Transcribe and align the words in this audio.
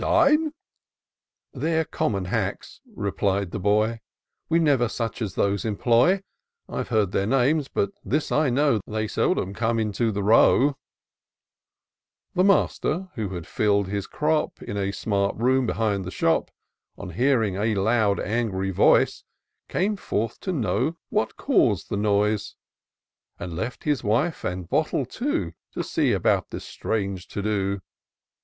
IN 0.01 0.07
SEARCH 0.07 0.33
OF 0.33 0.33
THE 0.33 0.33
PICTURESQUE. 0.33 1.59
269 1.59 1.61
They're 1.61 1.85
common 1.85 2.25
hacks," 2.25 2.81
repKed 2.97 3.51
the 3.51 3.59
boy; 3.59 3.99
We 4.49 4.57
never 4.57 4.87
such 4.87 5.21
as 5.21 5.35
those 5.35 5.63
employ; 5.63 6.23
I've 6.67 6.87
heard 6.87 7.11
their 7.11 7.27
names, 7.27 7.67
but 7.67 7.91
this 8.03 8.31
I 8.31 8.49
know, 8.49 8.81
They 8.87 9.07
seldom 9.07 9.53
come 9.53 9.77
into 9.77 10.11
the 10.11 10.23
Row'' 10.23 10.75
The 12.33 12.43
master, 12.43 13.09
who 13.13 13.29
had 13.35 13.45
fill'd 13.45 13.89
his 13.89 14.07
crop 14.07 14.59
In 14.63 14.75
a 14.75 14.91
smart 14.91 15.35
room 15.35 15.67
behind 15.67 16.03
the 16.03 16.09
shop, 16.09 16.49
On 16.97 17.11
hearing 17.11 17.55
a 17.57 17.75
loud 17.75 18.19
angry 18.19 18.71
voice, 18.71 19.23
Came 19.69 19.95
forth 19.97 20.39
to 20.39 20.51
know 20.51 20.97
what 21.09 21.37
caus'd 21.37 21.89
the 21.89 21.97
noise; 21.97 22.55
And 23.37 23.55
left 23.55 23.83
his 23.83 24.03
wife 24.03 24.43
and 24.43 24.67
bottle 24.67 25.05
too. 25.05 25.53
To 25.73 25.83
see 25.83 26.11
about 26.11 26.49
this 26.49 26.65
strange 26.65 27.27
to 27.27 27.43
do. 27.43 27.81